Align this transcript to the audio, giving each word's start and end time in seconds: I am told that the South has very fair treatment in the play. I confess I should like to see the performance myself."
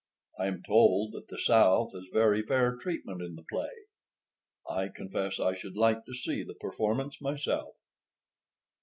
I 0.39 0.47
am 0.47 0.63
told 0.63 1.11
that 1.11 1.27
the 1.27 1.37
South 1.37 1.91
has 1.93 2.07
very 2.11 2.41
fair 2.41 2.75
treatment 2.75 3.21
in 3.21 3.35
the 3.35 3.43
play. 3.47 3.69
I 4.67 4.87
confess 4.87 5.39
I 5.39 5.55
should 5.55 5.77
like 5.77 6.05
to 6.05 6.15
see 6.15 6.41
the 6.41 6.55
performance 6.55 7.21
myself." 7.21 7.75